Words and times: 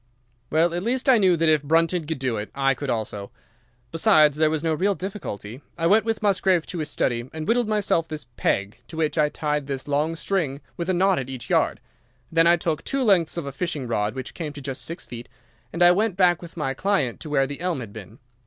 "Well, 0.49 0.73
at 0.73 0.81
least 0.81 1.07
I 1.07 1.19
knew 1.19 1.37
that 1.37 1.47
if 1.47 1.61
Brunton 1.61 2.07
could 2.07 2.17
do 2.17 2.35
it, 2.37 2.49
I 2.55 2.73
could 2.73 2.89
also. 2.89 3.29
Besides, 3.91 4.37
there 4.37 4.49
was 4.49 4.63
no 4.63 4.73
real 4.73 4.95
difficulty. 4.95 5.61
I 5.77 5.85
went 5.85 6.05
with 6.05 6.23
Musgrave 6.23 6.65
to 6.65 6.79
his 6.79 6.89
study 6.89 7.29
and 7.31 7.47
whittled 7.47 7.67
myself 7.67 8.07
this 8.07 8.25
peg, 8.35 8.79
to 8.87 8.97
which 8.97 9.19
I 9.19 9.29
tied 9.29 9.67
this 9.67 9.87
long 9.87 10.15
string 10.15 10.59
with 10.75 10.89
a 10.89 10.93
knot 10.95 11.19
at 11.19 11.29
each 11.29 11.51
yard. 11.51 11.79
Then 12.31 12.47
I 12.47 12.55
took 12.57 12.83
two 12.83 13.03
lengths 13.03 13.37
of 13.37 13.45
a 13.45 13.51
fishing 13.51 13.87
rod, 13.87 14.15
which 14.15 14.33
came 14.33 14.53
to 14.53 14.59
just 14.61 14.81
six 14.83 15.05
feet, 15.05 15.29
and 15.71 15.83
I 15.83 15.91
went 15.91 16.17
back 16.17 16.41
with 16.41 16.57
my 16.57 16.73
client 16.73 17.19
to 17.19 17.29
where 17.29 17.45
the 17.45 17.61
elm 17.61 17.79
had 17.79 17.93
been. 17.93 18.17